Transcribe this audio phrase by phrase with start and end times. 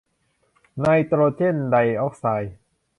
[0.79, 2.55] ไนโตรเจนไดออกไซด์